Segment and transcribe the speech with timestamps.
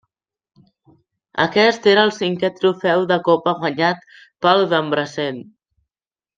[1.43, 4.11] Aquest era el cinquè trofeu de Copa guanyat
[4.47, 5.43] pel Debrecen.